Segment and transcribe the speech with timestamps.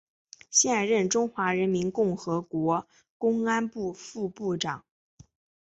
[0.49, 2.87] 现任中华人民共和国
[3.19, 4.83] 公安部副部长。